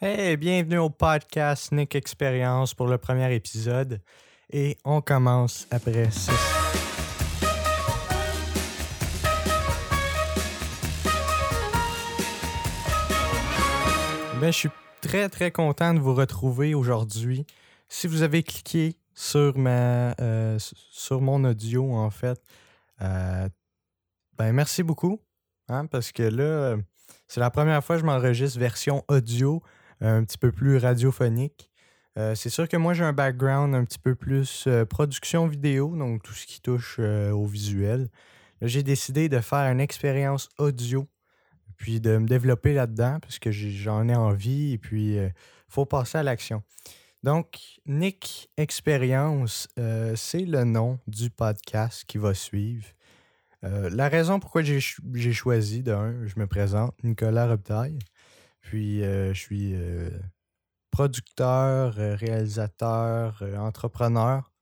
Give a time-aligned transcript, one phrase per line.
[0.00, 4.00] Hey, bienvenue au podcast Nick Experience pour le premier épisode.
[4.48, 6.32] Et on commence après ça.
[14.40, 14.68] Ben, je suis
[15.00, 17.44] très très content de vous retrouver aujourd'hui.
[17.88, 22.40] Si vous avez cliqué sur ma euh, sur mon audio en fait,
[23.02, 23.48] euh,
[24.36, 25.20] ben merci beaucoup.
[25.66, 26.76] Hein, parce que là,
[27.26, 29.60] c'est la première fois que je m'enregistre version audio
[30.00, 31.70] un petit peu plus radiophonique.
[32.18, 35.94] Euh, c'est sûr que moi, j'ai un background un petit peu plus euh, production vidéo,
[35.96, 38.08] donc tout ce qui touche euh, au visuel.
[38.60, 41.06] J'ai décidé de faire une expérience audio,
[41.76, 45.32] puis de me développer là-dedans, parce que j'en ai envie, et puis il
[45.68, 46.64] faut passer à l'action.
[47.22, 49.68] Donc, Nick Expérience,
[50.16, 52.84] c'est le nom du podcast qui va suivre.
[53.62, 58.00] la raison pourquoi j'ai choisi, d'un, je me présente, Nicolas Robitaille.
[58.68, 60.10] Puis, euh, je suis euh,
[60.90, 64.52] producteur, euh, réalisateur, entrepreneur.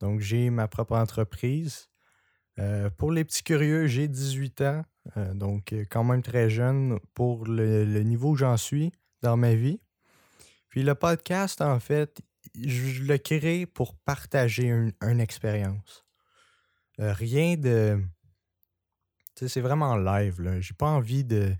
[0.00, 1.90] Donc, j'ai ma propre entreprise.
[2.96, 4.84] pour les petits curieux, j'ai 18 ans,
[5.34, 9.80] donc quand même très jeune pour le, niveau où j'en suis dans ma vie.
[10.70, 12.22] Puis le podcast, en fait,
[12.58, 14.68] je le crée pour partager
[15.02, 16.06] une, expérience.
[16.98, 18.02] rien de.
[19.36, 20.58] C'est vraiment live, là.
[20.60, 21.54] J'ai pas envie de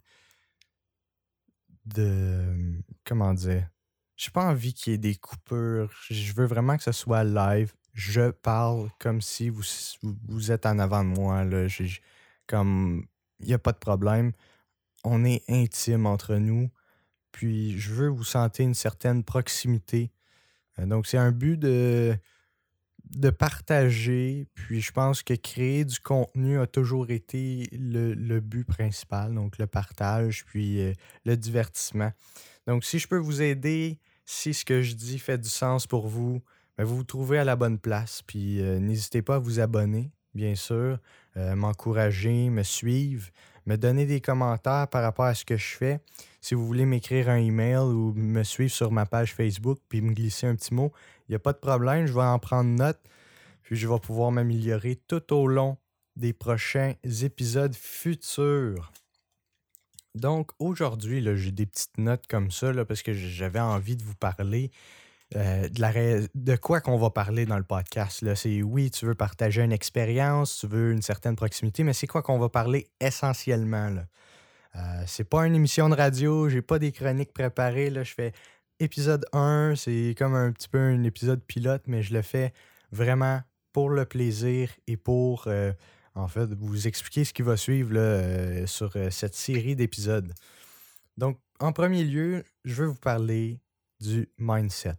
[1.84, 2.82] de.
[3.04, 3.68] Comment dire?
[4.16, 5.92] J'ai pas envie qu'il y ait des coupures.
[6.10, 7.72] Je veux vraiment que ce soit live.
[7.94, 9.62] Je parle comme si vous,
[10.28, 11.44] vous êtes en avant de moi.
[11.44, 11.66] Là.
[12.46, 13.06] comme.
[13.40, 14.32] Il n'y a pas de problème.
[15.04, 16.70] On est intime entre nous.
[17.32, 20.12] Puis je veux vous sentir une certaine proximité.
[20.78, 22.16] Euh, donc, c'est un but de
[23.16, 24.46] de partager.
[24.54, 29.66] Puis je pense que créer du contenu a toujours été le, but principal, donc le
[29.66, 30.92] partage, puis euh,
[31.24, 32.12] le divertissement.
[32.66, 36.08] Donc si je peux vous aider, si ce que je dis fait du sens pour
[36.08, 36.40] vous,
[36.78, 38.22] ben, vous vous trouvez à la bonne place.
[38.22, 40.98] Puis euh, n'hésitez pas à vous abonner, bien sûr,
[41.36, 43.28] euh, m'encourager, me suivre,
[43.66, 46.00] me donner des commentaires par rapport à ce que je fais.
[46.40, 50.12] Si vous voulez m'écrire un email ou me suivre sur ma page Facebook puis me
[50.12, 50.92] glisser un petit mot,
[51.28, 53.00] il n'y a pas de problème, je vais en prendre note.
[53.62, 55.78] Puis je vais pouvoir m'améliorer tout au long
[56.16, 58.92] des prochains épisodes futurs.
[60.14, 64.70] Donc aujourd'hui, j'ai des petites notes comme ça parce que j'avais envie de vous parler
[65.36, 65.92] euh, de, la
[66.34, 68.34] de quoi qu'on va parler dans le podcast.
[68.34, 72.22] C'est oui, tu veux partager une expérience, tu veux une certaine proximité, mais c'est quoi
[72.22, 73.88] qu'on va parler essentiellement?
[73.88, 74.04] Là?
[74.76, 77.88] Euh, c'est pas une émission de radio, j'ai pas des chroniques préparées.
[77.88, 78.02] Là.
[78.02, 78.32] Je fais
[78.82, 82.52] épisode 1, c'est comme un petit peu un épisode pilote, mais je le fais
[82.90, 83.40] vraiment
[83.72, 85.72] pour le plaisir et pour euh,
[86.14, 90.32] en fait vous expliquer ce qui va suivre euh, sur cette série d'épisodes.
[91.16, 93.60] Donc, en premier lieu, je veux vous parler
[94.00, 94.98] du mindset.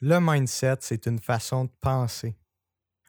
[0.00, 2.36] Le mindset, c'est une façon de penser.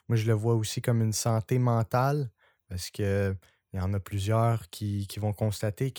[0.10, 2.30] Moi, je le vois aussi comme une santé mentale
[2.68, 3.36] parce que
[3.74, 5.92] il y en a plusieurs qui, vont constater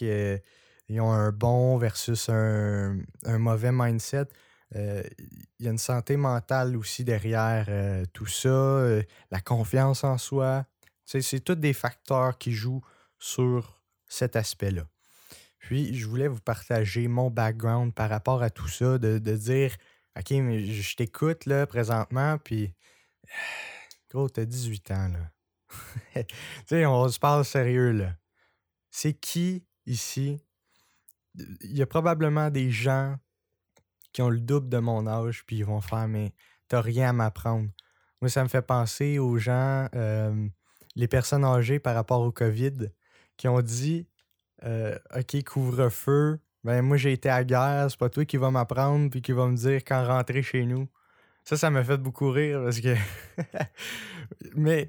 [0.92, 4.26] qu'ils ont un bon versus un, mauvais mindset.
[4.76, 5.02] Euh,
[5.58, 10.18] il y a une santé mentale aussi derrière euh, tout ça, euh, la confiance en
[10.18, 10.66] soi.
[11.04, 12.82] c'est tous des facteurs qui jouent
[13.18, 14.86] sur cet aspect-là.
[15.60, 19.74] Puis, je voulais vous partager mon background par rapport à tout ça, de, de dire
[20.18, 22.74] OK, mais je t'écoute là présentement, puis
[24.10, 25.30] gros, t'as 18 ans là.
[26.22, 26.34] tu
[26.66, 28.14] sais, on se parle sérieux, là.
[28.90, 30.38] C'est qui ici?
[31.34, 33.16] Il y a probablement des gens
[34.12, 36.32] qui ont le double de mon âge, puis ils vont faire, mais
[36.68, 37.68] t'as rien à m'apprendre.
[38.20, 40.48] Moi, ça me fait penser aux gens, euh,
[40.94, 42.90] les personnes âgées par rapport au COVID,
[43.36, 44.06] qui ont dit
[44.64, 46.38] euh, OK, couvre-feu.
[46.64, 49.48] Ben, moi, j'ai été à guerre, c'est pas toi qui vas m'apprendre, puis qui va
[49.48, 50.88] me dire quand rentrer chez nous.
[51.44, 52.94] Ça, ça m'a fait beaucoup rire parce que.
[54.54, 54.88] Mais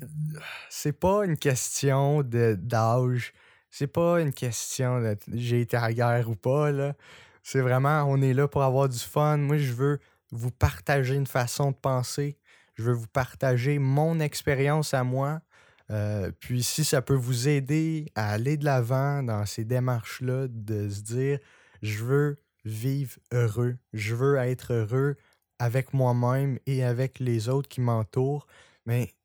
[0.69, 3.33] c'est pas une question d'âge.
[3.75, 6.71] C'est pas une question de j'ai été à la guerre ou pas.
[6.71, 6.93] là.
[7.41, 9.37] C'est vraiment, on est là pour avoir du fun.
[9.37, 9.99] Moi, je veux
[10.31, 12.37] vous partager une façon de penser.
[12.75, 15.41] Je veux vous partager mon expérience à moi.
[15.89, 20.87] Euh, puis si ça peut vous aider à aller de l'avant dans ces démarches-là, de
[20.87, 21.39] se dire,
[21.81, 25.15] je veux vivre heureux, je veux être heureux
[25.57, 28.45] avec moi-même et avec les autres qui m'entourent.
[28.85, 29.15] Mais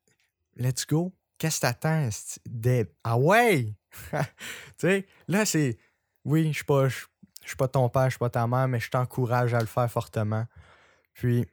[0.55, 1.13] let's go.
[1.37, 2.09] Qu'est-ce que t'attends?
[3.03, 3.75] Ah ouais!
[4.11, 4.17] tu
[4.77, 5.77] sais, là, c'est.
[6.25, 6.63] Oui, je.
[7.41, 9.65] Je suis pas ton père, je suis pas ta mère, mais je t'encourage à le
[9.65, 10.45] faire fortement.
[11.13, 11.47] Puis,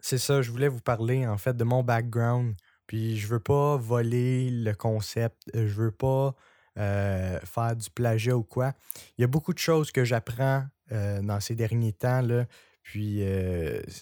[0.00, 2.54] c'est ça, je voulais vous parler en fait de mon background.
[2.86, 5.50] Puis, je veux pas voler le concept.
[5.52, 6.34] Je veux pas
[6.78, 8.72] euh, faire du plagiat ou quoi.
[9.18, 12.22] Il y a beaucoup de choses que j'apprends dans ces derniers temps.
[12.22, 12.46] Là.
[12.82, 13.22] Puis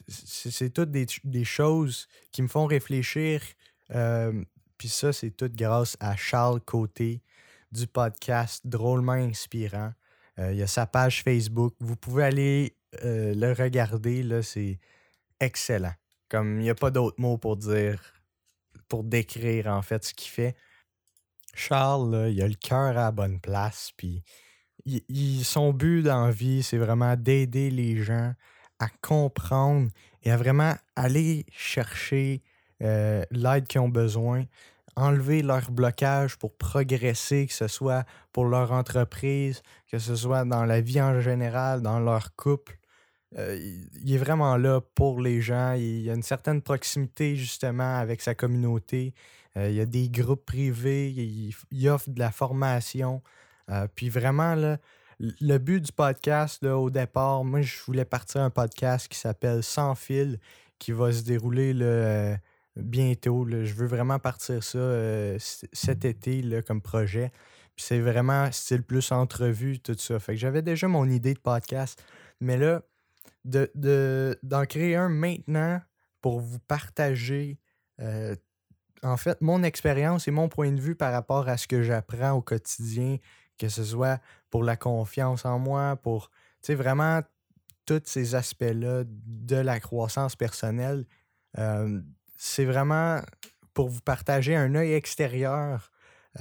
[0.06, 3.42] c'est toutes des, choses qui me font réfléchir.
[4.78, 7.22] Puis ça, c'est tout grâce à Charles Côté
[7.72, 9.92] du podcast Drôlement Inspirant.
[10.38, 11.74] il y a sa page Facebook.
[11.80, 14.22] Vous pouvez aller le regarder.
[14.22, 14.78] Là, c'est
[15.40, 15.94] excellent.
[16.28, 18.00] Comme il n'y a pas d'autres mots pour dire,
[18.88, 20.56] pour décrire en fait ce qu'il fait.
[21.54, 23.90] Charles, il a le cœur à la bonne place.
[23.96, 24.22] Puis
[25.42, 28.34] son but dans vie, c'est vraiment d'aider les gens
[28.78, 29.90] à comprendre
[30.22, 32.42] et à vraiment aller chercher
[32.82, 34.44] euh, l'aide qu'ils ont besoin,
[34.96, 40.64] enlever leur blocage pour progresser, que ce soit pour leur entreprise, que ce soit dans
[40.64, 42.78] la vie en général, dans leur couple.
[43.36, 43.58] Euh,
[44.02, 45.72] il est vraiment là pour les gens.
[45.72, 49.14] Il y a une certaine proximité justement avec sa communauté.
[49.56, 51.10] Euh, il y a des groupes privés.
[51.10, 53.22] Il, offre de la formation.
[53.94, 54.78] puis vraiment, là,
[55.18, 59.62] le but du podcast, là, au départ, moi, je voulais partir un podcast qui s'appelle
[59.62, 60.38] Sans fil,
[60.78, 62.36] qui va se dérouler euh,
[62.76, 63.46] bientôt.
[63.48, 67.32] Je veux vraiment partir ça euh, cet été là, comme projet.
[67.76, 70.18] C'est vraiment style plus entrevue, tout ça.
[70.18, 72.02] Fait que j'avais déjà mon idée de podcast.
[72.40, 72.82] Mais là,
[73.44, 75.80] d'en de, d'en créer un maintenant
[76.20, 77.58] pour vous partager
[78.00, 78.34] euh,
[79.02, 82.32] en fait mon expérience et mon point de vue par rapport à ce que j'apprends
[82.32, 83.18] au quotidien,
[83.58, 84.20] que ce soit
[84.50, 86.30] pour la confiance en moi, pour
[86.68, 87.20] vraiment
[87.86, 91.06] tous ces aspects-là de la croissance personnelle.
[91.58, 92.00] Euh,
[92.36, 93.20] c'est vraiment
[93.74, 95.90] pour vous partager un œil extérieur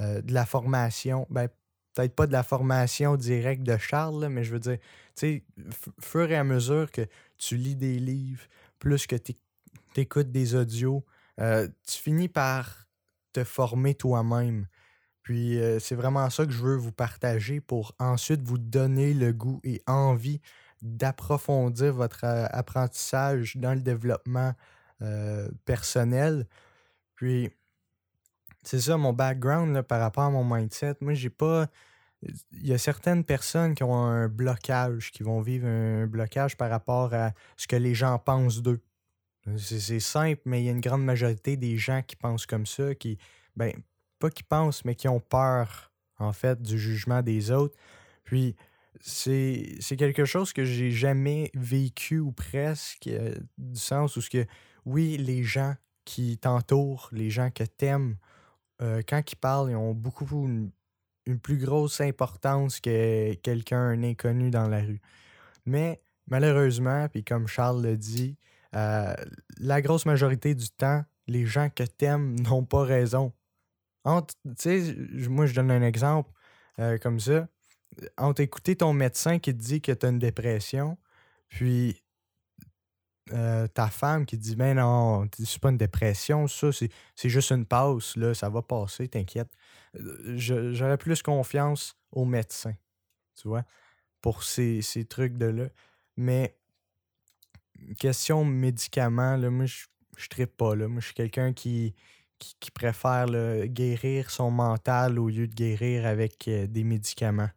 [0.00, 1.26] euh, de la formation.
[1.30, 1.48] Ben,
[1.94, 4.78] peut-être pas de la formation directe de Charles, mais je veux dire,
[5.16, 5.44] tu sais,
[6.00, 7.06] fur et à mesure que
[7.38, 8.42] tu lis des livres,
[8.78, 9.34] plus que tu
[9.96, 11.04] écoutes des audios,
[11.40, 12.86] euh, tu finis par
[13.32, 14.66] te former toi-même.
[15.22, 19.32] Puis euh, c'est vraiment ça que je veux vous partager pour ensuite vous donner le
[19.32, 20.40] goût et envie
[20.82, 24.54] d'approfondir votre apprentissage dans le développement
[25.02, 26.46] euh, personnel.
[27.14, 27.50] Puis
[28.62, 30.96] c'est ça mon background par rapport à mon mindset.
[31.00, 31.68] Moi, j'ai pas.
[32.52, 36.70] Il y a certaines personnes qui ont un blocage, qui vont vivre un blocage par
[36.70, 38.80] rapport à ce que les gens pensent d'eux.
[39.58, 42.96] C'est simple, mais il y a une grande majorité des gens qui pensent comme ça,
[42.96, 43.16] qui,
[43.54, 43.72] ben,
[44.18, 47.76] pas qui pensent, mais qui ont peur, en fait, du jugement des autres.
[48.24, 48.56] Puis,
[49.00, 54.46] c'est quelque chose que j'ai jamais vécu ou presque, euh, du sens où ce que,
[54.86, 55.74] oui, les gens
[56.04, 58.16] qui t'entourent, les gens que t'aimes,
[58.80, 60.70] euh, quand ils parlent, ils ont beaucoup une,
[61.42, 65.00] plus grosse importance que quelqu'un, un inconnu dans la rue.
[65.66, 68.38] Mais malheureusement, puis comme Charles le dit,
[68.74, 69.14] euh,
[69.58, 73.32] la grosse majorité du temps, les gens que t'aimes n'ont pas raison
[75.28, 76.30] moi, je donne un exemple
[76.78, 77.48] euh, comme ça.
[78.16, 80.98] Entre écouter ton médecin qui te dit que tu une dépression,
[81.48, 82.02] puis
[83.32, 87.66] euh, ta femme qui dit Ben non, c'est pas une dépression, ça, c'est juste une
[87.66, 89.50] pause, là, ça va passer, t'inquiète.
[89.98, 92.74] Euh, j'aurais plus confiance au médecin,
[93.34, 93.64] tu vois,
[94.20, 95.68] pour ces, trucs de là.
[96.16, 96.56] Mais,
[97.98, 99.86] question médicaments, là, moi, je,
[100.16, 100.88] je pas, là.
[100.88, 101.94] Moi, je suis quelqu'un qui,
[102.38, 103.26] qui, préfère
[103.66, 107.50] guérir son mental au lieu de guérir avec euh, des médicaments.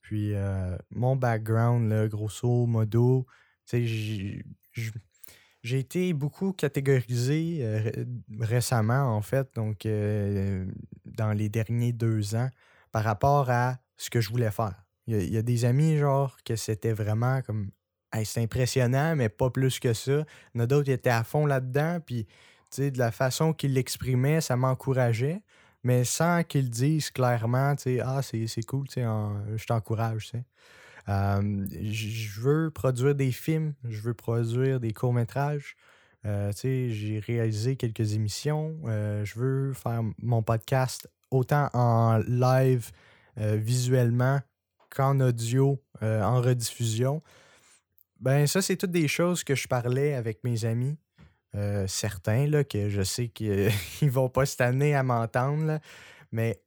[0.00, 3.26] Puis euh, mon background, grosso modo,
[5.62, 7.90] j'ai été beaucoup catégorisé euh,
[8.40, 9.86] récemment, en fait, donc
[11.04, 12.48] dans les derniers deux ans,
[12.92, 14.84] par rapport à ce que je voulais faire.
[15.06, 17.70] Il y, a des amis, genre, que c'était vraiment comme.
[18.24, 20.24] c'est impressionnant, mais pas plus que ça.
[20.54, 22.26] Il y en a d'autres qui étaient à fond là-dedans, puis
[22.76, 25.42] de la façon qu'il l'exprimait, ça m'encourageait,
[25.82, 30.32] mais sans qu'il dise clairement, ah, c'est cool, je t'encourage.
[31.06, 35.76] Je veux produire des films, je veux produire des courts-métrages.
[36.26, 38.76] Euh, j'ai réalisé quelques émissions.
[38.86, 42.90] Euh, je veux faire mon podcast autant en live
[43.38, 44.40] euh, visuellement
[44.90, 47.22] qu'en audio en rediffusion.
[48.20, 50.96] Ben ça, c'est toutes des choses que je parlais avec mes amis.
[51.88, 53.70] Certains, là, que je sais qu'ils
[54.02, 55.80] vont pas cette année à m'entendre.
[56.30, 56.62] Mais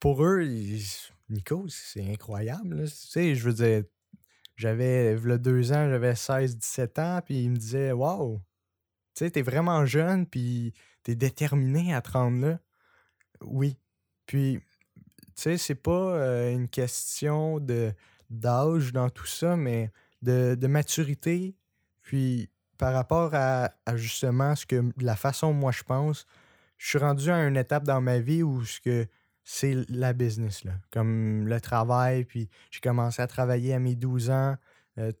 [0.00, 0.42] pour eux,
[1.32, 2.84] Nico, c'est incroyable.
[2.84, 3.84] Tu sais, je veux dire,
[4.56, 8.38] j'avais, il deux ans, j'avais 16-17 ans, puis ils me disaient Waouh,
[9.14, 10.72] tu sais, t'es vraiment jeune, puis
[11.02, 12.60] t'es déterminé à te rendre là.
[13.40, 13.78] Oui.
[14.26, 17.58] Puis, tu sais, c'est pas euh, une question
[18.30, 19.90] d'âge dans tout ça, mais
[20.22, 21.56] de, de maturité.
[22.02, 22.50] Puis,
[22.82, 26.26] par rapport à, justement ce que la façon moi je pense,
[26.78, 29.06] je suis rendu à une étape dans ma vie où ce que
[29.44, 30.62] c'est la business.
[30.90, 34.56] Comme le travail, puis j'ai commencé à travailler à mes 12 ans.
[34.98, 35.12] Euh,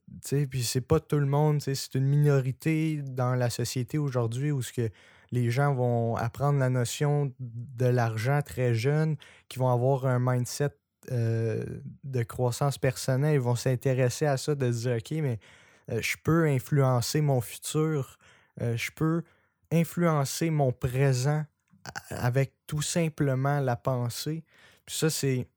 [0.50, 4.72] puis c'est pas tout le monde, c'est une minorité dans la société aujourd'hui où ce
[4.72, 4.90] que
[5.30, 9.16] les gens vont apprendre la notion de l'argent très jeune,
[9.48, 10.70] qui vont avoir un mindset
[11.10, 11.64] euh,
[12.04, 15.40] de croissance personnelle, ils vont s'intéresser à ça, de dire, OK, mais
[15.90, 18.18] euh, je peux influencer mon futur,
[18.60, 19.22] euh, je peux
[19.72, 21.44] influencer mon présent
[22.10, 24.44] avec tout simplement la pensée.
[24.86, 25.48] Puis ça, c'est,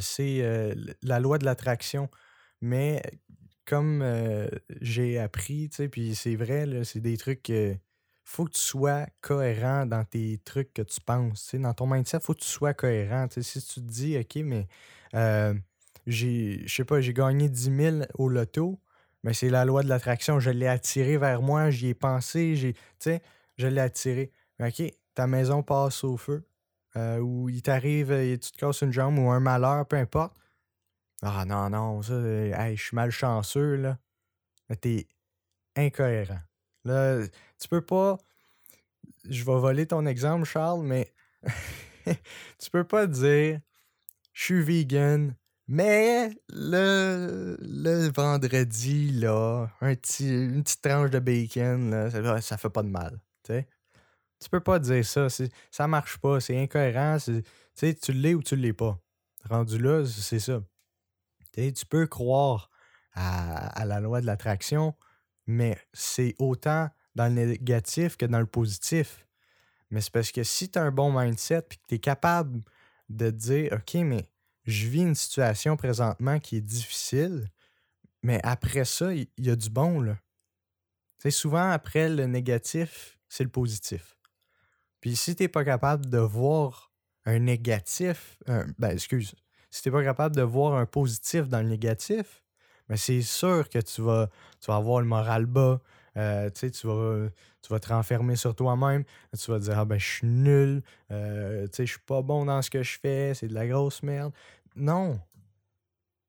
[0.00, 2.08] c'est la loi de l'attraction.
[2.60, 3.02] Mais
[3.64, 4.04] comme
[4.80, 7.50] j'ai appris, puis c'est vrai, c'est des trucs
[8.24, 11.54] faut que tu sois cohérent dans tes trucs que tu penses.
[11.54, 13.26] Dans ton mindset, faut que tu sois cohérent.
[13.30, 14.66] si tu te dis, OK, mais
[15.14, 15.54] euh,
[16.06, 18.80] j'ai, je sais pas, j'ai gagné 10 000 au loto,
[19.22, 20.40] mais c'est la loi de l'attraction.
[20.40, 22.74] Je l'ai attiré vers moi, j'y ai pensé, j'ai,
[23.58, 24.32] je l'ai attiré.
[24.60, 24.82] OK,
[25.14, 26.44] ta maison passe au feu,
[26.96, 30.36] euh, ou il t'arrive, euh, tu te casses une jambe ou un malheur, peu importe.
[31.22, 33.98] Ah non, non, ça, je suis malchanceux, là.
[34.80, 35.06] T'es
[35.76, 36.40] incohérent.
[36.84, 37.26] Là,
[37.58, 38.18] tu peux pas.
[39.28, 41.12] Je vais voler ton exemple, Charles, mais
[42.58, 43.60] tu peux pas dire
[44.34, 45.34] je suis vegan,
[45.68, 52.82] mais le, le vendredi, là, un une petite tranche de bacon, là, ça, fait pas
[52.82, 53.18] de mal.
[54.44, 55.28] Tu peux pas dire ça.
[55.70, 56.38] Ça marche pas.
[56.38, 57.16] C'est incohérent.
[57.74, 58.98] Tu l'es ou tu l'es pas.
[59.48, 60.62] Rendu là, c'est ça.
[61.54, 62.70] tu peux croire
[63.14, 64.94] à, à la loi de l'attraction,
[65.46, 69.26] mais c'est autant dans le négatif que dans le positif.
[69.90, 72.60] Mais c'est parce que si tu as un bon mindset et que tu es capable
[73.08, 74.28] de dire OK, mais
[74.64, 77.48] je vis une situation présentement qui est difficile,
[78.22, 80.00] mais après ça, il y, a du bon.
[80.00, 80.18] Là.
[81.30, 84.13] Souvent après le négatif, c'est le positif.
[85.04, 86.90] Puis si tu n'es pas capable de voir
[87.26, 88.38] un négatif,
[88.78, 89.34] ben excuse,
[89.70, 92.42] si tu n'es pas capable de voir un positif dans le négatif,
[92.88, 94.30] mais c'est sûr que tu vas,
[94.62, 95.82] tu vas avoir le moral bas.
[96.16, 97.28] Euh, tu, vas,
[97.60, 99.04] tu vas te renfermer sur toi-même.
[99.38, 100.82] Tu vas te dire Ah ben, je suis nul.
[101.10, 103.34] Euh, je suis pas bon dans ce que je fais.
[103.34, 104.32] C'est de la grosse merde.
[104.74, 105.20] Non.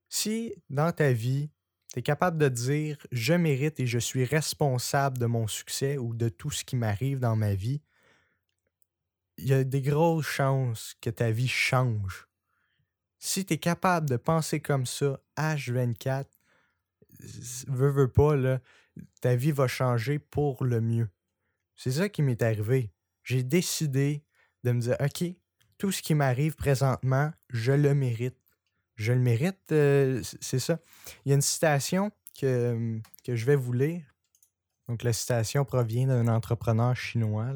[0.10, 1.50] Si dans ta vie,
[1.94, 6.14] tu es capable de dire Je mérite et je suis responsable de mon succès ou
[6.14, 7.80] de tout ce qui m'arrive dans ma vie,
[9.38, 12.28] il y a des grosses chances que ta vie change.
[13.20, 16.26] Si tu es capable de penser comme ça, H24,
[17.68, 18.60] veux, veux pas, là,
[19.22, 21.10] ta vie va changer pour le mieux.
[21.76, 22.92] C'est ça qui m'est arrivé.
[23.24, 24.24] J'ai décidé
[24.64, 25.26] de me dire, OK,
[25.78, 28.38] tout ce qui m'arrive présentement, je le mérite.
[28.96, 30.80] Je le mérite, euh, c'est ça.
[31.26, 34.04] Il y a une citation que, que, je vais vous lire.
[34.88, 37.52] Donc, la citation provient d'un entrepreneur chinois.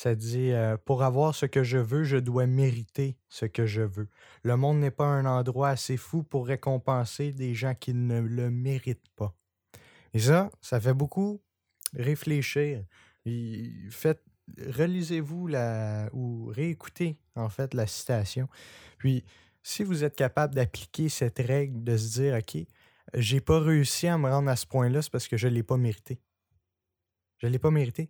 [0.00, 3.82] Ça dit euh, Pour avoir ce que je veux, je dois mériter ce que je
[3.82, 4.08] veux.
[4.42, 8.50] Le monde n'est pas un endroit assez fou pour récompenser des gens qui ne le
[8.50, 9.36] méritent pas.
[10.14, 11.42] Et ça, ça fait beaucoup
[11.92, 12.82] réfléchir.
[13.90, 14.24] faites,
[14.68, 18.48] relisez-vous la, ou réécoutez en fait la citation.
[18.96, 19.22] Puis,
[19.62, 22.56] si vous êtes capable d'appliquer cette règle de se dire, OK,
[23.12, 25.62] j'ai pas réussi à me rendre à ce point-là, c'est parce que je ne l'ai
[25.62, 26.22] pas mérité.
[27.36, 28.08] Je ne l'ai pas mérité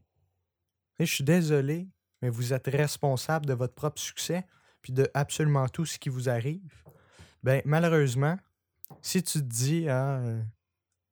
[1.07, 1.89] je suis désolé,
[2.23, 4.45] mais vous êtes responsable de votre propre succès
[4.83, 6.73] puis de absolument tout ce qui vous arrive.
[7.43, 8.39] Ben, malheureusement,
[9.03, 10.43] si tu te dis, ah, euh,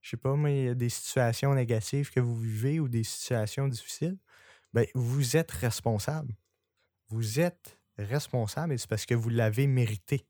[0.00, 3.04] je sais pas, mais il y a des situations négatives que vous vivez ou des
[3.04, 4.18] situations difficiles,
[4.73, 6.35] ben, vous êtes responsable.
[7.09, 10.26] Vous êtes responsable et c'est parce que vous l'avez mérité.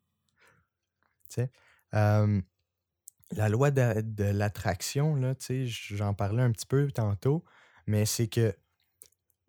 [1.94, 2.40] Euh,
[3.32, 7.44] la loi de, de l'attraction, j'en parlais un petit peu tantôt,
[7.86, 8.54] mais c'est que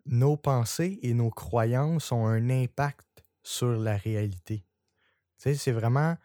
[0.06, 4.64] nos pensées et nos croyances ont un impact sur la réalité.
[5.36, 6.16] c'est vraiment,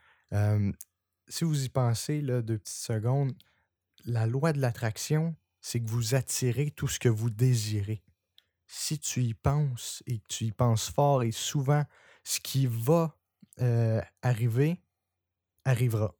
[1.28, 3.34] si vous y pensez deux petites secondes,
[4.06, 8.04] la loi de l'attraction, c'est que vous attirez tout ce que vous désirez.
[8.68, 11.84] Si tu y penses et que tu y penses fort et souvent,
[12.24, 13.16] ce qui va
[14.22, 14.82] arriver
[15.64, 16.14] arrivera.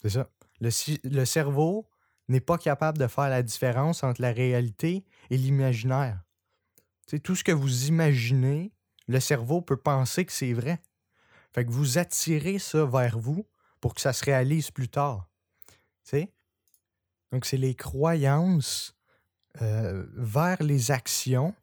[0.00, 0.30] C'est ça.
[0.60, 1.88] Le cerveau
[2.28, 6.22] n'est pas capable de faire la différence entre la réalité et l'imaginaire
[7.20, 8.72] tout ce que vous imaginez,
[9.08, 10.80] le cerveau peut penser que c'est vrai.
[11.52, 13.46] Fait que vous attirez ça vers vous
[13.80, 15.28] pour que ça se réalise plus tard.
[17.30, 18.94] Donc, c'est les croyances
[19.60, 21.54] euh, vers les actions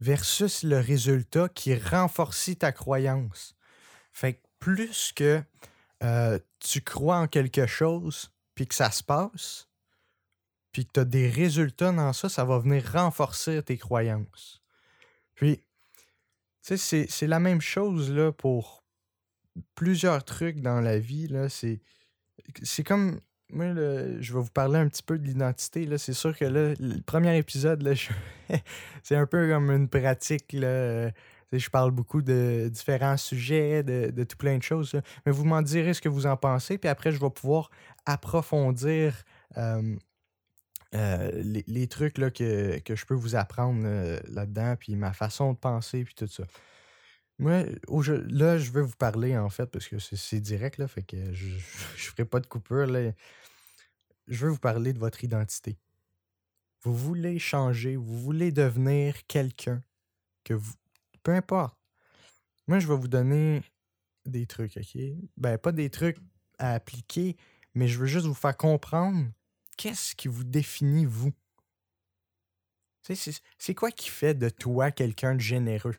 [0.00, 3.54] versus le résultat qui renforce ta croyance.
[4.12, 5.42] Fait que plus que
[6.02, 9.68] euh, tu crois en quelque chose puis que ça se passe,
[10.74, 14.60] puis que tu as des résultats dans ça, ça va venir renforcer tes croyances.
[15.36, 15.60] Puis,
[16.66, 18.82] Tu sais, c'est la même chose là, pour
[19.76, 21.32] plusieurs trucs dans la vie.
[21.48, 23.20] C'est comme.
[23.50, 23.66] Moi,
[24.20, 25.86] je vais vous parler un petit peu de l'identité.
[25.96, 27.94] C'est sûr que là, le premier épisode,
[29.04, 30.52] c'est un peu comme une pratique.
[30.54, 31.10] Là.
[31.52, 35.00] Je parle beaucoup de différents sujets, de, tout plein de choses.
[35.24, 36.78] Mais vous m'en direz ce que vous en pensez.
[36.78, 37.70] Puis après, je vais pouvoir
[38.06, 39.22] approfondir
[39.56, 39.96] euh,
[40.94, 46.04] les, trucs là, que, je peux vous apprendre euh, là-dedans, puis ma façon de penser,
[46.04, 46.44] puis tout ça.
[47.38, 47.64] Moi,
[48.28, 51.46] là, je veux vous parler, en fait, parce que c'est direct, là, fait que je
[51.54, 52.86] ne ferai pas de coupure.
[52.86, 53.12] Là.
[54.28, 55.76] Je veux vous parler de votre identité.
[56.82, 59.82] Vous voulez changer, vous voulez devenir quelqu'un
[60.44, 60.74] que vous.
[61.22, 61.76] Peu importe.
[62.68, 63.62] Moi, je vais vous donner
[64.26, 65.00] des trucs, OK?
[65.36, 66.18] Ben, pas des trucs
[66.58, 67.36] à appliquer,
[67.74, 69.26] mais je veux juste vous faire comprendre
[69.76, 71.32] qu'est-ce qui vous définit, vous?
[73.58, 75.96] C'est quoi qui fait de toi quelqu'un de généreux?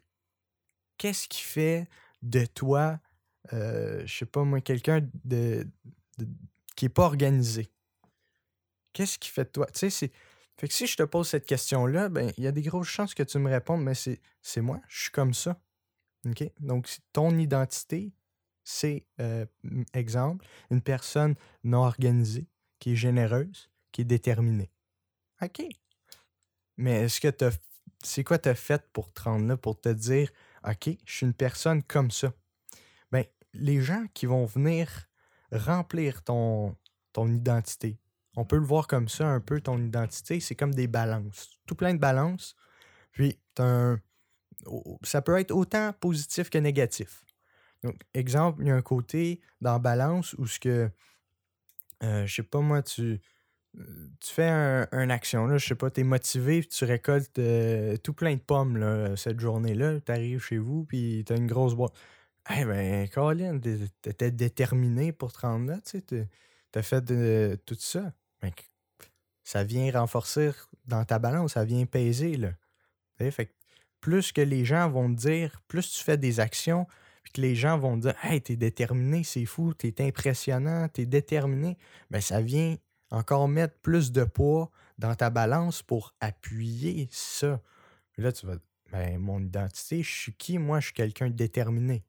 [0.97, 1.87] qu'est-ce qui fait
[2.21, 2.99] de toi,
[3.53, 5.67] euh, je sais pas moi, quelqu'un de,
[6.75, 7.69] qui est pas organisé?
[8.93, 9.67] Qu'est-ce qui fait de toi?
[9.67, 10.11] Tu sais.
[10.57, 13.13] Fait que si je te pose cette question-là, ben, il y a des grosses chances
[13.13, 15.59] que tu me répondes, mais c'est moi, je suis comme ça.
[16.59, 18.13] Donc, ton identité,
[18.63, 19.45] c'est, euh,
[19.93, 22.47] exemple, une personne non organisée,
[22.79, 24.71] qui est généreuse, qui est déterminée.
[25.41, 25.63] OK.
[26.77, 27.45] Mais est-ce que tu
[28.03, 30.29] c'est quoi tu as fait pour te rendre là, pour te dire,
[30.63, 32.33] OK, je suis une personne comme ça.
[33.11, 35.07] Ben, les gens qui vont venir
[35.51, 36.75] remplir ton,
[37.13, 37.97] ton identité,
[38.35, 41.57] on peut le voir comme ça un peu, ton identité, c'est comme des balances.
[41.65, 42.55] Tout plein de balances.
[43.11, 43.99] Puis, un,
[45.03, 47.23] ça peut être autant positif que négatif.
[47.83, 50.91] Donc, exemple, il y a un côté dans balance où ce que,
[52.03, 53.19] euh, je sais pas moi, tu,
[53.73, 57.97] tu fais un, une action, là, je sais pas, tu es motivé, tu récoltes euh,
[57.97, 61.47] tout plein de pommes là, cette journée-là, tu arrives chez vous, puis tu as une
[61.47, 61.93] grosse boîte.
[62.55, 63.59] Eh ben, Colin,
[64.01, 66.27] t'étais déterminé pour te rendre là, tu sais,
[66.71, 68.13] t'as fait tout ça.
[69.43, 70.51] Ça vient renforcer
[70.85, 72.51] dans ta balance, ça vient peser, là.
[73.17, 73.53] Fait
[74.01, 76.85] plus que les gens vont te dire, plus tu fais des actions,
[77.25, 81.75] puis que les gens vont dire, hey, t'es déterminé, c'est fou, t'es impressionnant, t'es déterminé,
[82.11, 82.77] ben ça vient
[83.09, 87.59] encore mettre plus de poids dans ta balance pour appuyer ça.
[88.17, 88.57] là, tu vas,
[88.91, 90.59] ben, mon identité, je suis qui?
[90.59, 92.05] Moi, je suis quelqu'un de déterminé.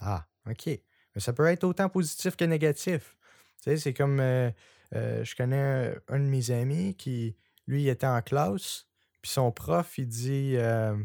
[0.00, 0.66] Ah, OK.
[0.66, 3.16] Mais ça peut être autant positif que négatif.
[3.62, 4.50] Tu sais, c'est comme, euh,
[4.96, 7.36] euh, je connais un, de mes amis qui,
[7.68, 8.88] lui, il était en classe,
[9.22, 10.96] puis son prof, il dit, euh,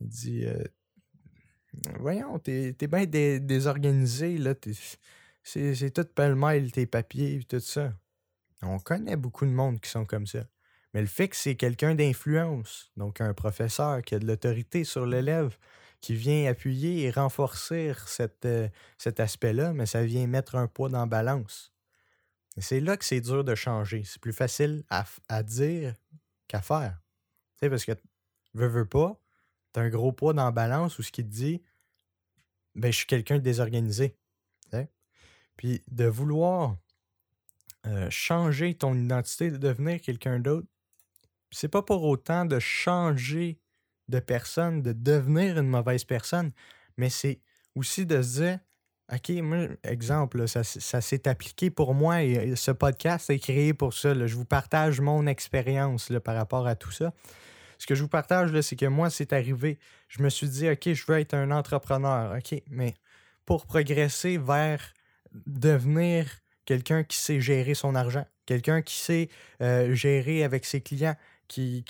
[0.00, 0.44] il dit,
[2.00, 4.54] voyons, t'es es bien désorganisé, là,
[5.42, 7.92] c'est tout pêle-mêle, tes papiers et tout ça.
[8.62, 10.44] On connaît beaucoup de monde qui sont comme ça.
[10.94, 15.06] Mais le fait que c'est quelqu'un d'influence, donc un professeur qui a de l'autorité sur
[15.06, 15.56] l'élève,
[16.00, 20.88] qui vient appuyer et renforcer cette, euh, cet aspect-là, mais ça vient mettre un poids
[20.88, 21.72] dans la balance.
[22.60, 24.02] C'est là que c'est dur de changer.
[24.04, 25.94] C'est plus facile à, dire
[26.48, 27.00] qu'à faire.
[27.54, 27.92] Tu sais, parce que
[28.54, 29.20] veux, veux pas,
[29.72, 31.62] t'as un gros poids dans la balance où ce qui te dit,
[32.78, 34.16] ben, je suis quelqu'un de désorganisé.
[35.56, 36.76] Puis de vouloir
[37.84, 40.68] euh, changer ton identité, de devenir quelqu'un d'autre,
[41.50, 43.58] c'est pas pour autant de changer
[44.08, 46.52] de personne, de devenir une mauvaise personne,
[46.96, 47.40] mais c'est
[47.74, 48.58] aussi de se dire,
[49.12, 54.14] OK, moi, exemple, ça, s'est appliqué pour moi et ce podcast est créé pour ça.
[54.26, 57.12] Je vous partage mon expérience par rapport à tout ça.
[57.78, 59.78] Ce que je vous partage, c'est que moi, c'est arrivé.
[60.08, 62.36] Je me suis dit, OK, je veux être un entrepreneur.
[62.36, 62.94] OK, mais
[63.46, 64.92] pour progresser vers
[65.46, 66.26] devenir
[66.64, 69.28] quelqu'un qui sait gérer son argent, quelqu'un qui sait
[69.62, 71.84] euh, gérer avec ses clients, qui,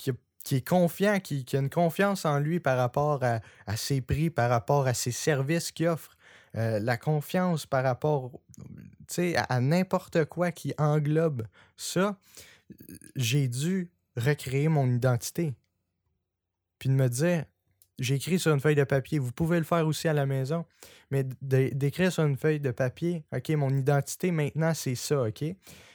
[0.52, 4.86] est confiant, qui, a une confiance en lui par rapport à, ses prix, par rapport
[4.86, 6.16] à ses services qu'il offre,
[6.56, 8.30] euh, la confiance par rapport
[9.48, 11.46] à n'importe quoi qui englobe
[11.76, 12.16] ça,
[13.16, 15.54] j'ai dû recréer mon identité.
[16.78, 17.44] Puis de me dire,
[17.98, 19.18] j'ai écrit sur une feuille de papier.
[19.18, 20.64] Vous pouvez le faire aussi à la maison.
[21.10, 25.44] Mais d'écrire sur une feuille de papier, OK, mon identité maintenant, c'est ça, OK?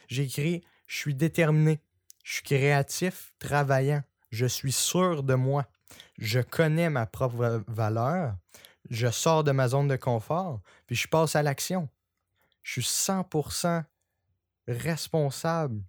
[0.08, 1.80] J'ai écrit, je suis déterminé,
[2.24, 5.66] je suis créatif, travaillant, je suis sûr de moi,
[6.18, 8.36] je connais ma propre valeur,
[8.90, 11.90] je sors de ma zone de confort, puis je passe à l'action.
[12.64, 13.84] Je suis 100%
[14.68, 15.84] responsable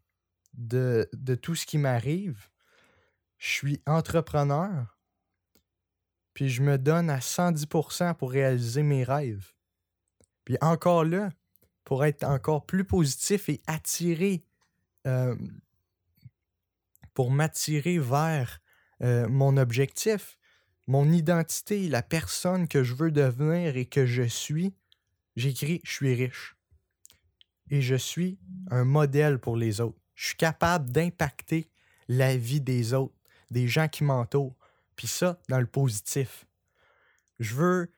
[0.52, 2.48] de, de tout ce qui m'arrive.
[3.44, 4.94] Je suis entrepreneur
[6.32, 9.52] puis je me donne à 110% pour réaliser mes rêves.
[10.46, 11.30] Puis encore là,
[11.84, 14.46] pour être encore plus positif et attirer,
[15.06, 15.36] euh,
[17.12, 18.62] pour m'attirer vers
[19.02, 20.38] euh, mon objectif,
[20.86, 24.74] mon identité, la personne que je veux devenir et que je suis,
[25.36, 26.56] j'écris je suis riche.
[27.68, 28.38] Et je suis
[28.70, 30.00] un modèle pour les autres.
[30.14, 31.70] Je suis capable d'impacter
[32.08, 33.13] la vie des autres,
[33.54, 34.56] des gens qui m'entourent.
[34.96, 36.46] Puis ça, dans le positif.
[37.38, 37.90] Je veux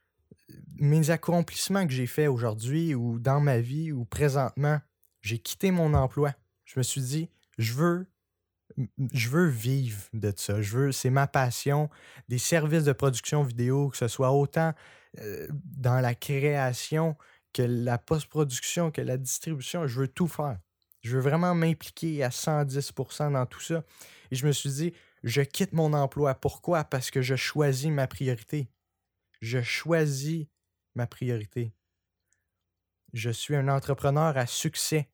[0.76, 4.80] mes accomplissements que j'ai faits aujourd'hui ou dans ma vie ou présentement,
[5.22, 6.32] j'ai quitté mon emploi.
[6.64, 8.06] Je me suis dit, je veux
[9.48, 10.60] vivre de ça.
[10.60, 11.90] Je veux, c'est ma passion.
[12.28, 14.72] Des services de production vidéo, que ce soit autant
[15.20, 17.16] euh, dans la création
[17.52, 20.58] que la post-production, que la distribution, je veux tout faire.
[21.00, 23.82] Je veux vraiment m'impliquer à 110% dans tout ça.
[24.30, 24.92] Et je me suis dit,
[25.26, 26.36] je quitte mon emploi.
[26.36, 26.84] Pourquoi?
[26.84, 28.70] Parce que je choisis ma priorité.
[29.40, 30.46] Je choisis
[30.94, 31.74] ma priorité.
[33.12, 35.10] Je suis un entrepreneur à succès.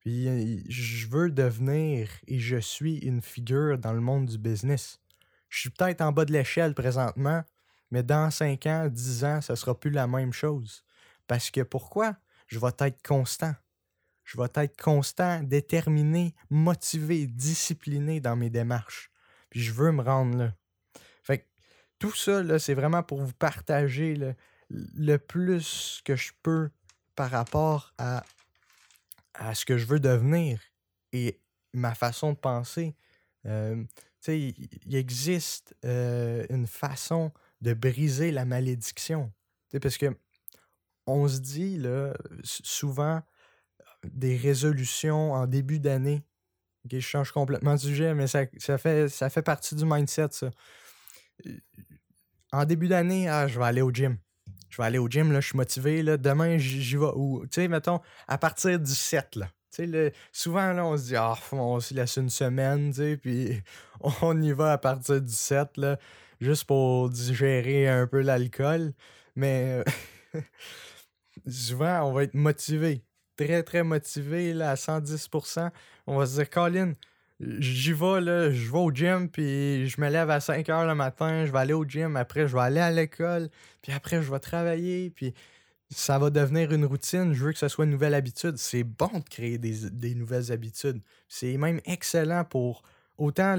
[0.00, 5.00] Puis je veux devenir et je suis une figure dans le monde du business.
[5.48, 7.42] Je suis peut-être en bas de l'échelle présentement,
[7.90, 10.84] mais dans 5 ans, 10 ans, ça sera plus la même chose.
[11.26, 12.14] Parce que pourquoi?
[12.46, 13.54] Je vais être constant.
[14.22, 19.10] Je vais être constant, déterminé, motivé, discipliné dans mes démarches.
[19.54, 20.54] Puis je veux me rendre là.
[21.22, 21.44] Fait que
[22.00, 24.18] tout ça, c'est vraiment pour vous partager
[24.68, 26.70] le plus que je peux
[27.14, 28.24] par rapport à
[29.34, 30.60] à ce que je veux devenir
[31.12, 31.40] et
[31.72, 32.96] ma façon de penser.
[33.46, 33.84] Euh,
[34.26, 39.32] il existe euh, une façon de briser la malédiction.
[39.80, 40.16] parce que
[41.06, 43.22] on se dit là, souvent
[44.04, 46.24] des résolutions en début d'année.
[46.90, 48.46] Je change complètement de sujet, mais ça,
[48.78, 50.50] fait, ça fait partie du mindset, ça.
[52.52, 54.18] En début d'année, ah, je vais aller au gym
[54.74, 57.06] je vais aller au gym, là, je suis motivé, là, demain j'y vais.
[57.14, 59.48] Ou, tu sais, mettons, à partir du 7, là.
[59.70, 62.92] Sais, souvent, là, on se dit, ah, on se laisse une semaine,
[63.22, 63.62] puis
[64.00, 65.96] on y va à partir du 7, là,
[66.40, 68.94] juste pour digérer un peu l'alcool.
[69.36, 69.84] Mais
[71.48, 73.04] souvent, on va être motivé,
[73.36, 75.70] très, très motivé, là, à 110%.
[76.06, 76.92] On va se dire, Colin,
[77.40, 80.94] j'y vais, là, je vais au gym, puis je me lève à 5 heures le
[80.94, 83.48] matin, je vais aller au gym, après je vais aller à l'école,
[83.82, 85.34] puis après je vais travailler, puis
[85.90, 88.56] ça va devenir une routine, je veux que ce soit une nouvelle habitude.
[88.56, 91.00] C'est bon de créer des, nouvelles habitudes.
[91.28, 92.82] C'est même excellent pour
[93.16, 93.56] autant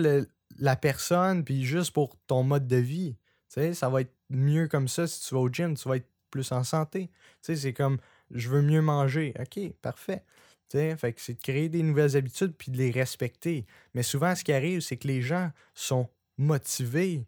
[0.58, 3.16] la personne, puis juste pour ton mode de vie.
[3.50, 5.98] Tu sais, ça va être mieux comme ça si tu vas au gym, tu vas
[5.98, 7.08] être plus en santé.
[7.08, 7.98] Tu sais, c'est comme
[8.32, 9.34] je veux mieux manger.
[9.40, 10.24] OK, parfait.
[10.72, 13.66] Fait c'est de créer des nouvelles habitudes puis de les respecter.
[13.94, 17.26] Mais souvent, ce qui arrive, c'est que les gens sont motivés,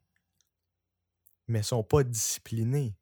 [1.47, 2.93] mais sont pas disciplinés.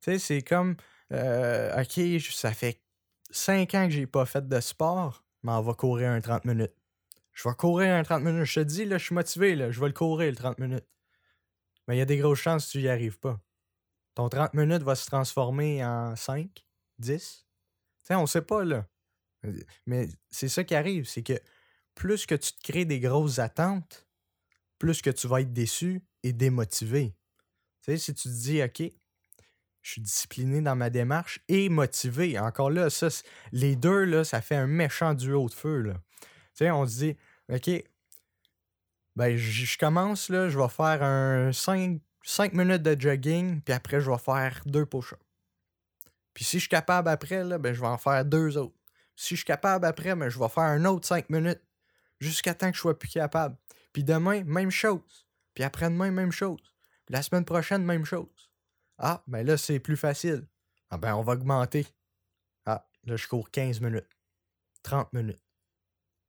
[0.00, 0.76] Tu c'est comme,
[1.12, 2.80] euh, OK, ça fait
[3.30, 6.74] 5 ans que j'ai pas fait de sport, mais on va courir un 30 minutes.
[7.34, 8.44] Je vais courir un 30 minutes.
[8.44, 10.86] Je te dis, là, je suis motivé, là, je vais le courir, le 30 minutes.
[11.86, 13.38] Mais il y a des grosses chances que tu n'y arrives pas.
[14.14, 16.64] Ton 30 minutes va se transformer en 5,
[16.98, 17.46] 10,
[18.10, 18.86] on sait pas, là.
[19.86, 21.40] Mais c'est ça qui arrive, c'est que
[21.94, 24.06] plus que tu te crées des grosses attentes,
[24.78, 27.14] plus que tu vas être déçu et démotivé.
[27.82, 28.82] Tu sais, si tu te dis, OK,
[29.82, 33.08] je suis discipliné dans ma démarche et motivé, encore là, ça,
[33.52, 35.94] les deux, là, ça fait un méchant duo de feu, là.
[36.54, 37.16] Tu sais, on se dit,
[37.50, 37.70] OK,
[39.16, 44.00] ben, je commence, là, je vais faire un 5, 5 minutes de jogging, puis après,
[44.00, 45.20] je vais faire deux push-ups.
[46.34, 48.76] Puis si je suis capable après, là, ben, je vais en faire deux autres.
[49.16, 51.60] Si je suis capable après, ben, je vais faire un autre cinq minutes
[52.20, 53.56] jusqu'à temps que je sois plus capable.
[53.92, 55.26] Puis demain, même chose.
[55.54, 56.60] Puis après-demain, même chose.
[57.08, 58.50] La semaine prochaine, même chose.
[58.98, 60.46] Ah, ben là, c'est plus facile.
[60.90, 61.86] Ah ben, on va augmenter.
[62.66, 64.08] Ah, là, je cours 15 minutes.
[64.82, 65.42] 30 minutes.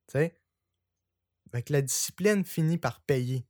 [0.07, 0.35] Tu sais?
[1.51, 3.45] Fait la discipline finit par payer.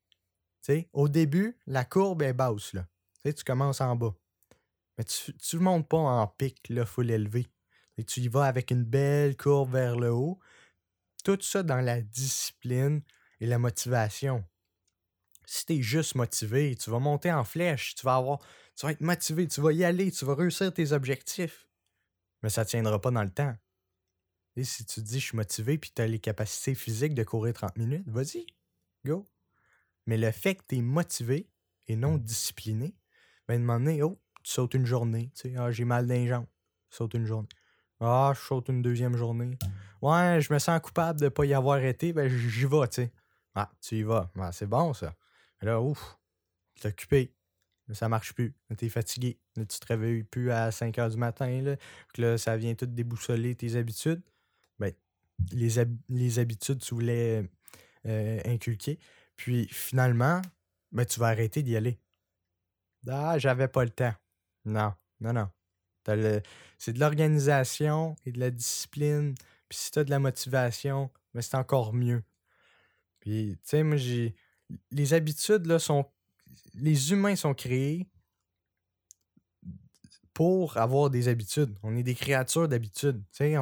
[0.93, 2.88] Au début, la courbe est basse, là.
[3.24, 4.15] Tu commences en bas.
[4.97, 7.47] Mais tu ne montes pas en pic, là, full élevé.
[7.97, 10.39] Et tu y vas avec une belle courbe vers le haut.
[11.24, 13.02] Tout ça dans la discipline
[13.39, 14.43] et la motivation.
[15.45, 18.39] Si tu es juste motivé, tu vas monter en flèche, tu vas avoir.
[18.76, 21.67] Tu vas être motivé, tu vas y aller, tu vas réussir tes objectifs.
[22.41, 23.56] Mais ça ne tiendra pas dans le temps.
[24.56, 27.54] Et si tu dis je suis motivé puis tu as les capacités physiques de courir
[27.54, 28.45] 30 minutes, vas-y,
[29.06, 29.26] go.
[30.05, 31.47] Mais le fait que tu es motivé
[31.87, 32.95] et non discipliné,
[33.47, 35.31] ben, demander Oh, tu sautes une journée.
[35.35, 36.47] Tu sais, ah, j'ai mal d'un jambes.
[36.89, 37.49] Saute une journée.
[37.99, 39.57] Ah, je saute une deuxième journée.
[40.01, 42.13] Ouais, je me sens coupable de ne pas y avoir été.
[42.13, 43.11] Ben, j'y vais, tu sais.
[43.53, 44.31] Ah, tu y vas.
[44.39, 45.13] Ah, c'est bon, ça.
[45.61, 46.17] là, ouf,
[46.79, 47.33] t'es occupé.
[47.93, 48.55] Ça marche plus.
[48.77, 49.37] T'es fatigué.
[49.55, 51.61] Là, tu te réveilles plus à 5 heures du matin.
[51.61, 51.75] Là.
[52.17, 54.21] là, ça vient tout déboussoler tes habitudes.
[54.79, 54.93] Ben,
[55.51, 57.49] les, les habitudes, tu voulais
[58.05, 58.97] euh, inculquer.
[59.41, 60.39] Puis finalement,
[60.91, 61.99] ben, tu vas arrêter d'y aller.
[63.08, 64.13] Ah, j'avais pas le temps.
[64.65, 65.49] Non, non, non.
[66.77, 69.34] C'est de l'organisation et de la discipline.
[69.67, 72.21] Puis si tu de la motivation, mais ben, c'est encore mieux.
[73.19, 74.36] Puis, tu sais, moi, j'ai.
[74.91, 76.06] Les habitudes, là, sont.
[76.75, 78.08] Les humains sont créés
[80.36, 81.75] pour avoir des habitudes.
[81.82, 83.23] On est des créatures d'habitudes.
[83.32, 83.56] Tu sais,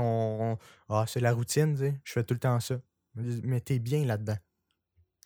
[0.89, 2.01] Ah, c'est la routine, tu sais.
[2.03, 2.81] Je fais tout le temps ça.
[3.15, 4.37] Mais t'es bien là-dedans.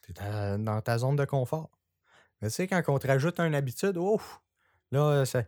[0.04, 1.70] T'es dans ta zone de confort.
[2.42, 4.42] Mais tu sais, quand on te rajoute une habitude, ouf,
[4.92, 5.44] là, ça,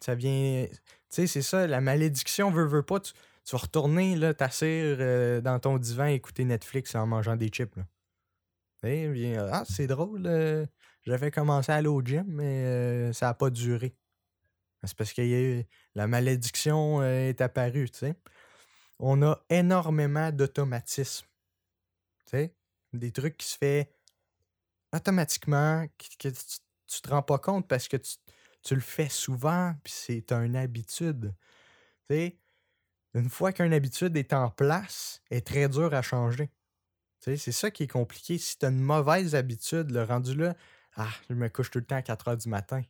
[0.00, 0.66] ça vient.
[0.70, 0.76] Tu
[1.08, 3.00] sais, c'est ça, la malédiction veut, veut pas.
[3.00, 3.12] Tu,
[3.52, 7.76] vas retourner, là, t'asseoir euh, dans ton divan et écouter Netflix en mangeant des chips,
[7.76, 7.84] là.
[8.82, 10.22] bien, ah, c'est drôle.
[10.26, 10.66] Euh,
[11.04, 13.94] j'avais commencé à aller au gym, mais euh, ça n'a pas duré.
[14.84, 18.14] C'est parce que la malédiction est apparue, tu sais.
[18.98, 21.26] On a énormément d'automatisme.
[22.26, 22.55] Tu sais,
[22.96, 23.84] des trucs qui se font
[24.94, 25.86] automatiquement,
[26.18, 30.56] que, tu, te rends pas compte parce que tu, le fais souvent, puis c'est une
[30.56, 31.34] habitude.
[32.08, 32.38] Tu sais,
[33.14, 36.48] une fois qu'une habitude est en place, elle est très dur à changer.
[37.20, 38.38] Tu sais, c'est ça qui est compliqué.
[38.38, 40.54] Si tu as une mauvaise habitude, le rendu là,
[40.96, 42.82] ah, je me couche tout le temps à 4 heures du matin.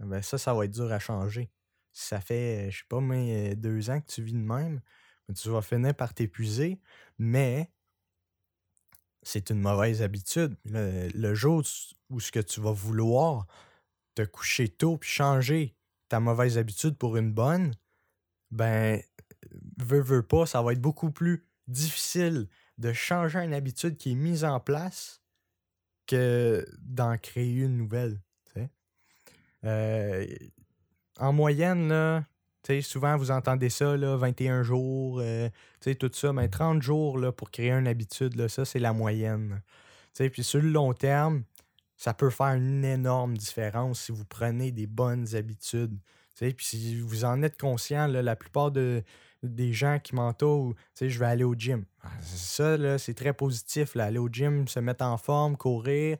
[0.00, 1.50] Ben ça, ça va être dur à changer.
[1.92, 4.80] Si ça fait, je sais pas, mais deux ans que tu vis de même,
[5.28, 6.80] ben, tu vas finir par t'épuiser,
[7.18, 7.70] mais
[9.22, 10.56] c'est une mauvaise habitude.
[10.64, 11.62] Le, jour
[12.08, 13.46] où ce que tu vas vouloir
[14.14, 15.76] te coucher tôt puis changer
[16.08, 17.74] ta mauvaise habitude pour une bonne,
[18.50, 19.00] ben,
[19.78, 24.16] veux, veux pas, ça va être beaucoup plus difficile de changer une habitude qui est
[24.16, 25.22] mise en place
[26.06, 28.20] que d'en créer une nouvelle.
[29.64, 30.26] Euh,
[31.18, 32.24] en moyenne, là,
[32.82, 35.48] souvent vous entendez ça, là, 21 jours, euh,
[35.80, 39.62] tout ça, mais 30 jours pour créer une habitude, là, ça c'est la moyenne.
[40.14, 41.44] Puis sur le long terme,
[41.96, 45.98] ça peut faire une énorme différence si vous prenez des bonnes habitudes.
[46.36, 49.02] Puis si vous en êtes conscient, la plupart de,
[49.42, 51.84] des gens qui m'entourent, je vais aller au gym.
[52.02, 56.16] Ah, ça, c'est très positif, là, aller au gym, se mettre en forme, courir.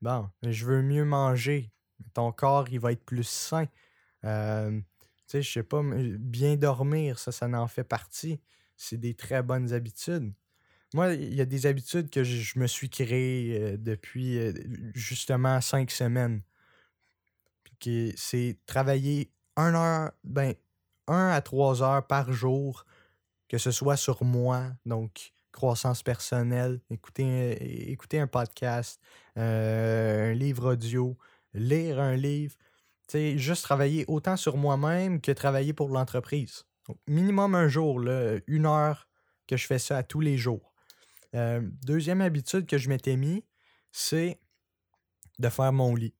[0.00, 1.70] Bon, je veux mieux manger
[2.14, 3.66] ton corps, il va être plus sain.
[4.24, 4.80] Euh,
[5.28, 8.40] sais, je sais pas, bien dormir, ça, ça en fait partie.
[8.76, 10.32] C'est des très bonnes habitudes.
[10.94, 14.38] Moi, il y a des habitudes que je, me suis créées depuis
[14.94, 16.42] justement cinq semaines.
[18.16, 20.54] C'est travailler un heure, ben,
[21.06, 22.86] un à trois heures par jour,
[23.48, 29.00] que ce soit sur moi, donc croissance personnelle, écouter, écouter un podcast,
[29.36, 31.16] un livre audio,
[31.54, 32.54] lire un livre,
[33.12, 36.64] juste travailler autant sur moi-même que travailler pour l'entreprise.
[37.06, 38.00] minimum un jour,
[38.46, 39.08] une heure
[39.46, 40.72] que je fais ça à tous les jours.
[41.34, 43.44] Euh, deuxième habitude que je m'étais mis,
[43.92, 44.40] c'est
[45.38, 46.14] de faire mon lit.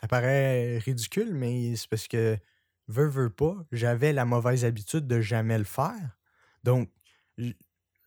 [0.00, 2.38] Ça paraît ridicule, mais c'est parce que,
[2.86, 6.16] veux, veux pas, j'avais la mauvaise habitude de jamais le faire.
[6.62, 6.90] Donc,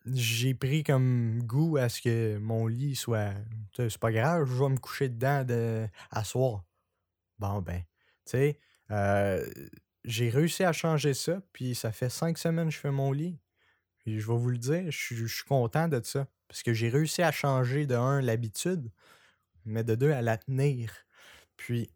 [0.06, 3.34] j'ai pris comme goût à ce que mon lit soit.
[3.76, 6.22] C'est pas grave, je vais me coucher dedans de, à.
[7.38, 7.82] Bon, ben,
[8.32, 8.58] tu sais,
[8.90, 9.46] euh,
[10.04, 13.38] j'ai réussi à changer ça, puis ça fait cinq semaines que je fais mon lit.
[13.98, 16.26] Puis je vais vous le dire, je suis content de ça.
[16.48, 18.90] Parce que j'ai réussi à changer de un l'habitude,
[19.64, 20.92] mais de deux à la tenir.
[21.56, 21.90] Puis,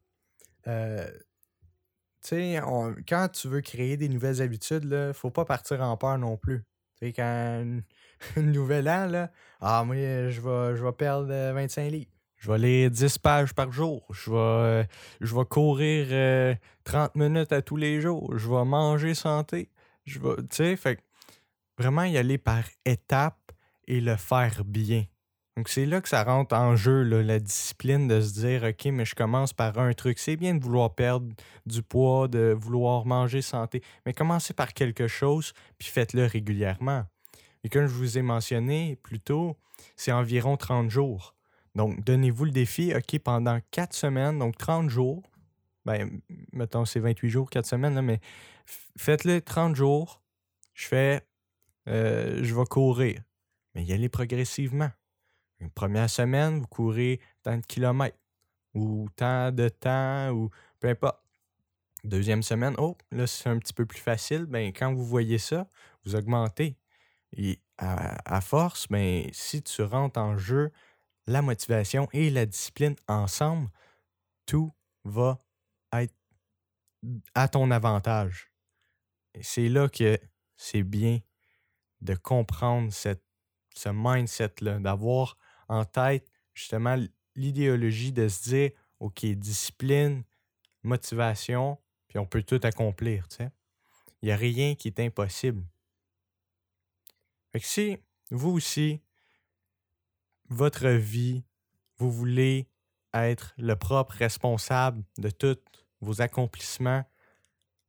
[0.67, 1.11] euh,
[2.23, 2.61] tu sais,
[3.09, 6.65] quand tu veux créer des nouvelles habitudes, ne faut pas partir en peur non plus.
[6.99, 7.81] Tu sais, quand
[8.37, 12.16] une nouvelle an, là, ah, moi, je vais, je vais perdre 25 euh, livres.
[12.37, 14.07] Je vais lire 10 pages par jour.
[14.13, 14.87] Je vais,
[15.39, 16.07] euh, courir
[16.85, 18.37] 30 euh, minutes à tous les jours.
[18.37, 19.71] Je vais manger santé.
[20.05, 21.01] Je vais, tu sais, fait
[21.79, 23.53] vraiment y aller par étapes
[23.87, 25.05] et le faire bien.
[25.57, 29.07] Donc, c'est là que ça rentre en jeu, la discipline de se dire, OK, mais
[29.07, 30.19] je commence par un truc.
[30.19, 31.29] C'est bien de vouloir perdre
[31.65, 37.05] du poids, de vouloir manger santé, mais commencez par quelque chose, puis faites-le régulièrement.
[37.65, 39.57] Et comme je vous ai mentionné plus tôt,
[39.97, 41.36] c'est environ 30 jours.
[41.77, 45.23] Donc, donnez-vous le défi, OK, pendant 4 semaines, donc 30 jours.
[45.85, 46.21] Ben,
[46.53, 48.19] mettons, c'est 28 jours, 4 semaines, mais
[48.97, 50.23] faites-le 30 jours.
[50.73, 51.21] Je fais,
[51.87, 53.21] euh, je vais courir.
[53.75, 54.91] Mais y allez progressivement.
[55.61, 58.17] Une première semaine, vous courez tant de kilomètres
[58.73, 60.49] ou tant de temps ou
[60.81, 61.21] peu importe.
[62.05, 64.47] Deuxième semaine, oh, là, c'est un petit peu plus facile.
[64.47, 65.69] Ben, quand vous voyez ça,
[66.05, 66.79] vous augmentez.
[67.37, 70.73] Et à, force, ben, si tu rentres en jeu
[71.27, 73.69] la motivation et la discipline ensemble,
[74.47, 74.73] tout
[75.05, 75.39] va
[75.93, 76.15] être
[77.35, 78.51] à ton avantage.
[79.41, 80.19] C'est là que
[80.57, 81.21] c'est bien
[82.01, 83.23] de comprendre cette,
[83.75, 85.37] ce mindset-là, d'avoir
[85.69, 86.97] en tête justement
[87.35, 90.25] l'idéologie de se dire, OK, discipline,
[90.83, 93.51] motivation, puis on peut tout accomplir, tu sais.
[94.23, 95.63] Il n'y a rien qui est impossible.
[97.53, 97.99] Fait si
[98.31, 99.03] vous aussi,
[100.49, 101.45] votre vie,
[101.99, 102.69] vous voulez
[103.15, 105.59] être le propre responsable de tous
[106.01, 107.05] vos accomplissements,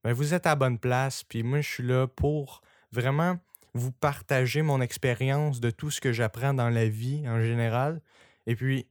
[0.03, 1.23] ben vous êtes à bonne place.
[1.23, 3.37] Puis moi, je suis là pour vraiment
[3.73, 8.01] vous partager mon expérience de tout ce que j'apprends dans la vie en général.
[8.45, 8.87] Et puis,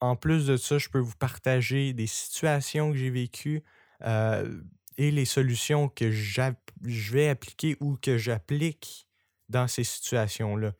[0.00, 3.62] en plus de ça, je peux vous partager des situations que j'ai vécues
[4.04, 4.60] euh,
[4.96, 9.06] et les solutions que je vais appliquer ou que j'applique
[9.48, 10.72] dans ces situations-là.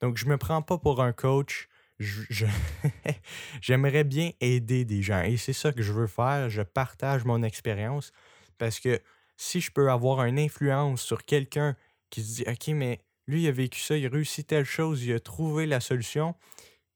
[0.00, 1.68] Donc, je ne me prends pas pour un coach.
[3.60, 6.50] J'aimerais bien aider des gens et c'est ça que je veux faire.
[6.50, 8.12] Je partage mon expérience
[8.58, 9.00] parce que
[9.36, 11.74] si je peux avoir une influence sur quelqu'un
[12.10, 15.04] qui se dit OK, mais lui, il a vécu ça, il a réussi telle chose,
[15.04, 16.34] il a trouvé la solution,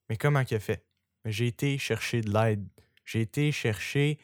[0.08, 0.84] mais comment il a fait?
[1.24, 2.66] J'ai été chercher de l'aide.
[3.04, 4.18] J'ai été chercher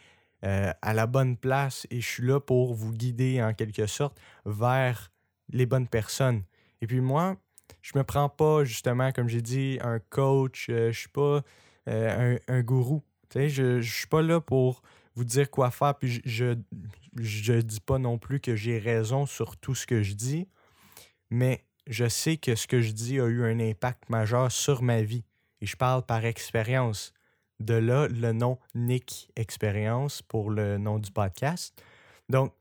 [0.44, 4.18] euh, à la bonne place et je suis là pour vous guider en quelque sorte
[4.44, 5.12] vers
[5.48, 6.44] les bonnes personnes.
[6.80, 7.36] Et puis moi,
[7.82, 11.42] je me prends pas justement, comme j'ai dit, un coach, euh, je suis pas
[11.88, 13.02] euh, un, gourou.
[13.34, 14.82] je, je suis pas là pour
[15.14, 16.56] vous dire quoi faire, puis je,
[17.16, 20.48] je, dis pas non plus que j'ai raison sur tout ce que je dis,
[21.30, 25.02] mais je sais que ce que je dis a eu un impact majeur sur ma
[25.02, 25.24] vie.
[25.60, 27.12] Et je parle par expérience.
[27.58, 31.80] De là, le nom Nick Expérience pour le nom du podcast.
[32.28, 32.52] Donc,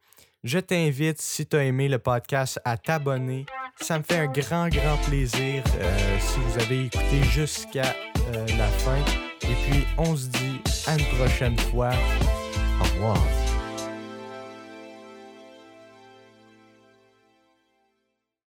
[0.46, 3.48] je t'invite, si tu as aimé le podcast, à t'abonner.
[3.82, 7.96] Ça me fait un grand, grand plaisir euh, si vous avez écouté jusqu'à
[8.34, 9.00] euh, la fin.
[9.42, 11.90] Et puis, on se dit à une prochaine fois.
[12.80, 13.45] Au revoir.